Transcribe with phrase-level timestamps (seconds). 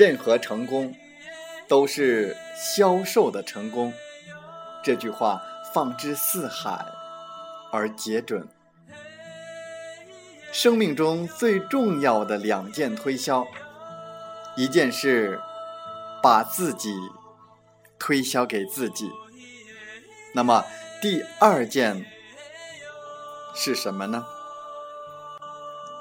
[0.00, 0.94] 任何成功
[1.68, 3.92] 都是销售的成功，
[4.82, 5.42] 这句话
[5.74, 6.86] 放之四海
[7.70, 8.48] 而皆准。
[10.50, 13.46] 生命中最重要的两件推销，
[14.56, 15.38] 一件是
[16.22, 16.94] 把自己
[17.98, 19.10] 推销给自己，
[20.32, 20.64] 那么
[21.02, 22.06] 第二件
[23.54, 24.24] 是什么呢？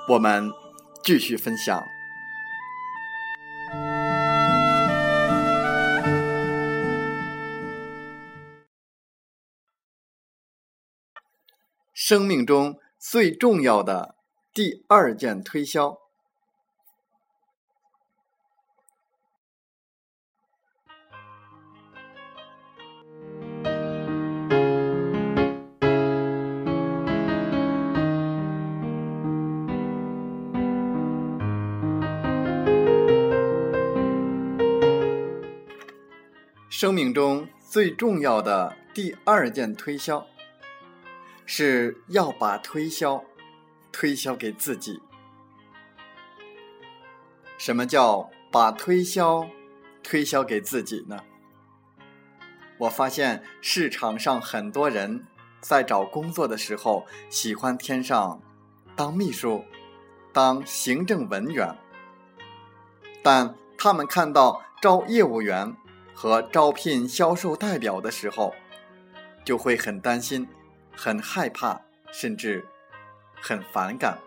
[0.07, 0.53] 我们
[1.03, 1.84] 继续分享。
[12.01, 14.15] 生命中最重要的
[14.53, 15.97] 第二件推销。
[36.69, 40.25] 生命中最重要的第二件推销。
[41.51, 43.25] 是要把推销
[43.91, 45.01] 推销给自己。
[47.57, 49.49] 什么叫把推销
[50.03, 51.23] 推销给自己呢？
[52.77, 55.25] 我发现市场上很多人
[55.59, 58.39] 在找工作的时候，喜欢填上
[58.95, 59.66] 当秘书、
[60.31, 61.75] 当行政文员，
[63.23, 65.75] 但他们看到招业务员
[66.13, 68.53] 和招聘销售代表的时候，
[69.43, 70.47] 就会很担心。
[71.01, 71.79] 很害怕，
[72.11, 72.61] 甚至
[73.33, 74.19] 很反感。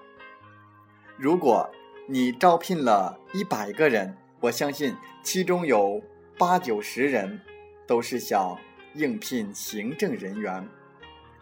[1.19, 1.71] 如果
[2.09, 6.03] 你招聘了一百个人，我相信其中有
[6.39, 7.39] 八九十人
[7.87, 8.59] 都是想
[8.95, 10.67] 应聘行政人员，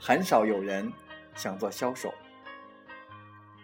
[0.01, 0.93] 很少有人
[1.37, 2.13] 想做销售。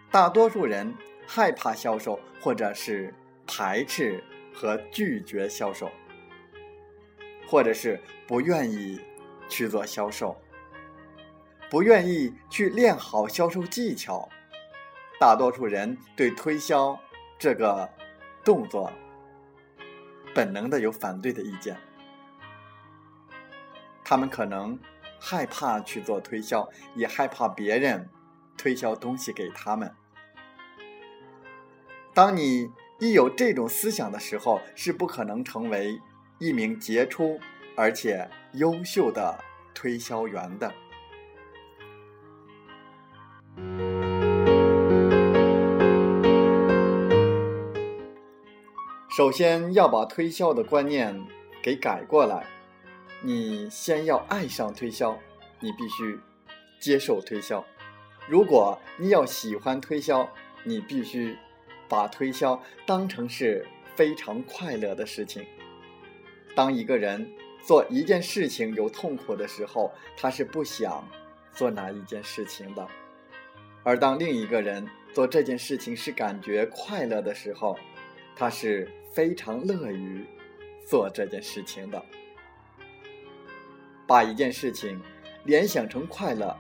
[0.09, 0.95] 大多数人
[1.27, 3.13] 害怕销售，或者是
[3.45, 4.23] 排斥
[4.55, 5.91] 和拒绝销售，
[7.45, 9.01] 或者是不愿意
[9.49, 10.41] 去做销售。
[11.69, 14.29] 不愿意去练好销售技巧，
[15.19, 16.99] 大多数人对推销
[17.39, 17.89] 这个
[18.45, 18.93] 动作
[20.35, 21.77] 本能的有反对的意见。
[24.05, 24.79] 他们可能
[25.19, 28.09] 害怕去做推销，也害怕别人
[28.57, 29.93] 推销东西给他们。
[32.15, 32.71] 当你
[33.01, 36.01] 一有这种思想的时候，是不可能成为
[36.39, 37.41] 一名杰出
[37.77, 39.43] 而且优秀的
[39.75, 40.73] 推销员的。
[49.17, 51.19] 首先要把推销的观念
[51.63, 52.45] 给改过来。
[53.23, 55.19] 你先要爱上推销，
[55.59, 56.21] 你必须
[56.79, 57.65] 接受推销。
[58.29, 60.29] 如果你要喜欢推销，
[60.65, 61.35] 你必须
[61.89, 65.47] 把推销当成是非常快乐的事情。
[66.55, 67.27] 当一个人
[67.65, 71.03] 做一件事情有痛苦的时候，他是不想
[71.55, 72.87] 做哪一件事情的；
[73.83, 77.79] 而当另一个人做这件事情是感觉快乐的时候，
[78.37, 78.87] 他是。
[79.17, 80.27] 非常乐于
[80.87, 82.05] 做这件事情的，
[84.07, 85.01] 把一件事情
[85.45, 86.55] 联想成快乐，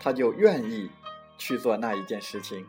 [0.00, 0.90] 他就愿意
[1.38, 2.64] 去做那一件事情；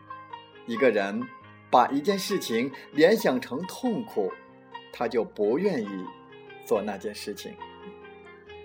[0.68, 1.28] 一个人
[1.72, 4.32] 把一件事情联想成痛苦，
[4.94, 6.06] 他就不愿意
[6.64, 7.56] 做那件事情。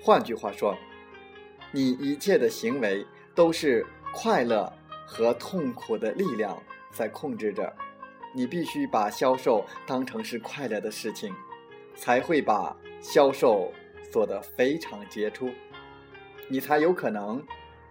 [0.03, 0.77] 换句话说，
[1.73, 4.71] 你一切的行为都是快乐
[5.07, 7.75] 和痛苦的力量在控制着。
[8.35, 11.35] 你必须把销售当成是快乐的事情，
[11.95, 13.73] 才会把销售
[14.11, 15.51] 做得非常杰出，
[16.49, 17.45] 你才有可能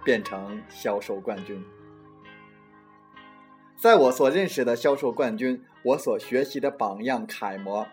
[0.04, 1.64] 变成销售冠军。
[3.78, 7.88] 在我所认识的销售冠军，我所学习的榜样楷模，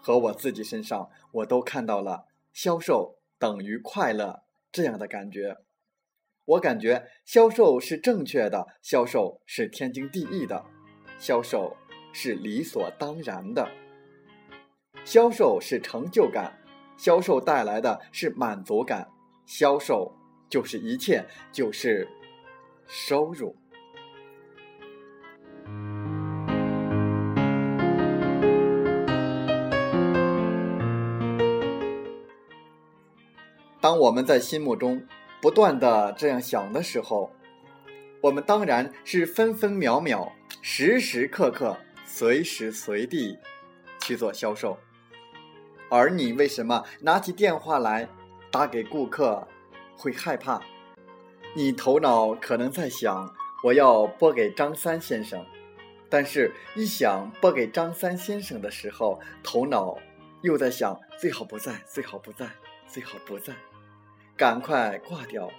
[0.00, 5.58] 和我自己身上，我都看到了销售等于快乐这样的感觉。
[6.46, 10.64] 我感觉销售是正确的，销售是天经地义的，
[11.20, 11.76] 销售
[12.14, 13.68] 是理所当然的，
[15.04, 16.58] 销售是成就感，
[16.96, 19.06] 销售带来的是满足感，
[19.44, 20.10] 销售
[20.48, 21.22] 就是一切，
[21.52, 22.08] 就是
[22.86, 23.54] 收入。
[33.78, 35.06] 当我们在心目中
[35.42, 37.30] 不断的这样想的时候，
[38.22, 43.38] 我们当然是分分秒秒、时时刻刻、随时随地
[44.00, 44.78] 去做销售。
[45.88, 48.08] 而你为什么拿起电话来
[48.50, 49.46] 打给顾客
[49.96, 50.60] 会害怕？
[51.54, 53.34] 你头脑可能在想
[53.64, 55.44] 我要拨给张三先生，
[56.08, 59.98] 但是一想拨给张三先生的时候，头脑
[60.42, 62.46] 又在想最好不在，最好不在，
[62.86, 63.54] 最好不在。
[64.36, 65.50] 赶快挂掉，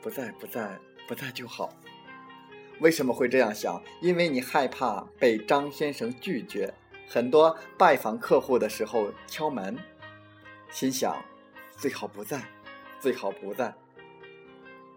[0.00, 1.68] 不在不在不在就好。
[2.80, 3.82] 为什么会这样想？
[4.00, 6.72] 因为你害怕被张先生拒绝。
[7.08, 9.78] 很多拜访客户的时候敲门，
[10.70, 11.16] 心想
[11.76, 12.42] 最好不在，
[13.00, 13.74] 最好不在。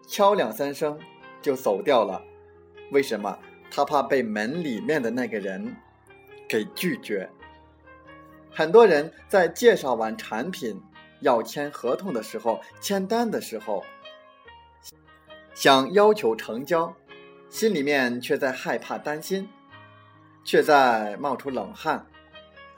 [0.07, 0.99] 敲两三声
[1.41, 2.23] 就走掉了。
[2.91, 3.37] 为什么？
[3.69, 5.75] 他怕被门里面的那个人
[6.47, 7.29] 给拒绝。
[8.51, 10.81] 很多人在介绍完产品。
[11.21, 13.83] 要签合同的时候，签单的时候，
[15.55, 16.95] 想要求成交，
[17.49, 19.47] 心里面却在害怕、担心，
[20.43, 22.05] 却在冒出冷汗，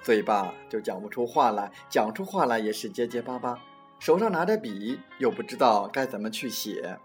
[0.01, 3.59] 嘴巴就讲不出话来，讲出话来也是结结巴巴，
[3.99, 6.97] 手上拿着笔又不知道该怎么去写。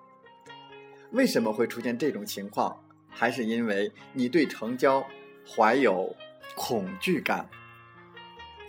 [1.12, 2.80] 为什么会出现这种情况？
[3.08, 5.06] 还是因为你对成交
[5.46, 6.14] 怀有
[6.56, 7.48] 恐惧感，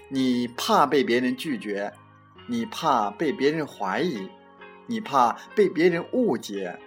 [0.09, 1.93] 你怕被别人拒绝。
[2.47, 4.29] 你怕被别人怀疑，
[4.85, 6.77] 你怕被别人误解，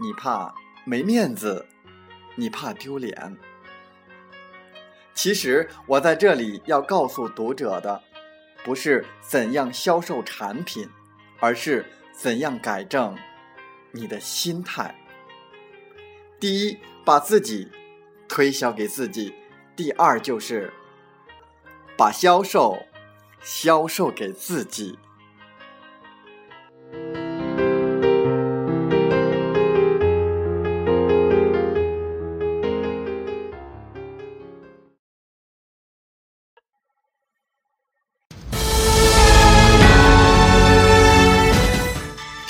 [0.00, 0.52] 你怕
[0.84, 1.66] 没面子，
[2.34, 3.36] 你怕丢脸。
[5.14, 8.02] 其实我在这里要告诉读者的，
[8.64, 10.88] 不是怎样销售产品，
[11.38, 13.16] 而是怎样改正
[13.92, 14.94] 你的心态。
[16.38, 17.70] 第一，把自己
[18.28, 19.32] 推销给自己；
[19.76, 20.72] 第二，就是
[21.96, 22.78] 把销售。
[23.42, 24.98] 销售给自己，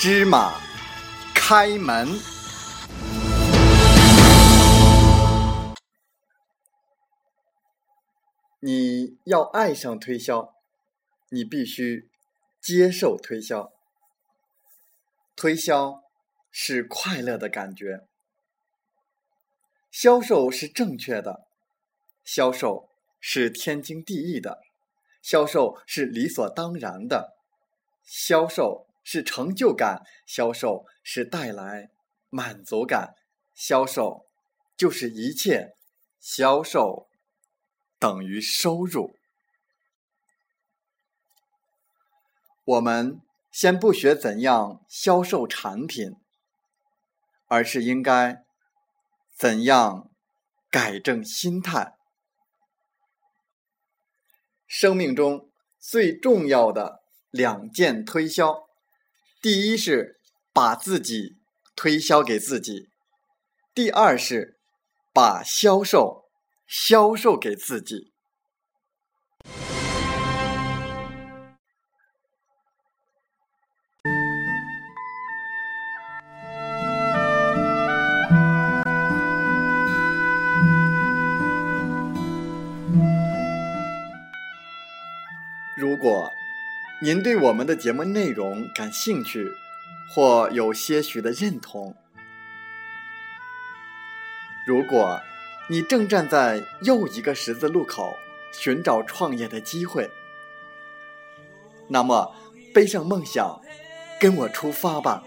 [0.03, 0.59] 芝麻
[1.35, 2.07] 开门，
[8.61, 10.55] 你要爱上推销。
[11.29, 12.09] 你必须
[12.59, 13.71] 接受推销，
[15.35, 16.01] 推销
[16.49, 18.07] 是快乐的感觉，
[19.91, 21.45] 销售是正确的，
[22.23, 22.89] 销售
[23.19, 24.63] 是天经地义的，
[25.21, 27.37] 销售是理所当然的，
[28.03, 31.89] 销售是成就感，销售是带来
[32.29, 33.13] 满足感，
[33.53, 34.25] 销售
[34.77, 35.75] 就是一切，
[36.21, 37.09] 销售
[37.99, 39.17] 等于收入。
[42.63, 43.19] 我们
[43.51, 46.15] 先不学怎样销售产品，
[47.47, 48.45] 而是应该
[49.37, 50.09] 怎样
[50.69, 51.95] 改正心态。
[54.65, 58.69] 生命中最重要的两件推销，
[59.41, 60.19] 第一是
[60.53, 61.37] 把自己
[61.75, 62.89] 推销给自己，
[63.73, 64.59] 第二是
[65.11, 66.25] 把销售
[66.67, 68.13] 销售给自己。
[87.03, 89.51] 您对我们的节目内容感兴趣，
[90.07, 91.95] 或有些许的认同；
[94.67, 95.19] 如果
[95.67, 98.15] 你正站在又一个十字路口
[98.51, 100.11] 寻找创业的机会，
[101.87, 102.35] 那么
[102.71, 103.59] 背上梦想，
[104.19, 105.23] 跟我出发吧！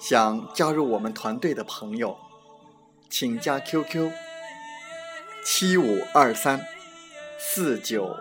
[0.00, 2.18] 想加入我们团队的朋友，
[3.08, 4.10] 请加 QQ：
[5.44, 6.66] 七五二三
[7.38, 8.16] 四九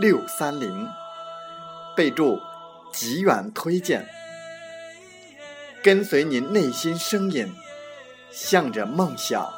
[0.00, 0.88] 六三零，
[1.96, 2.40] 备注
[2.92, 4.08] “极远推荐”，
[5.84, 7.54] 跟随您内心声音，
[8.28, 9.52] 向着梦想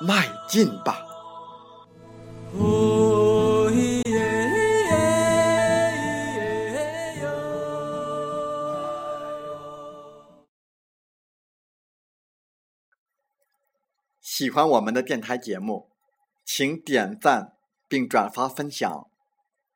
[0.00, 1.06] 迈进吧。
[14.22, 15.90] 喜欢我们的电台节目，
[16.46, 17.52] 请点赞
[17.86, 19.06] 并转发分享。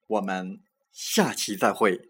[0.08, 0.60] 我们
[0.92, 2.07] 下期再会。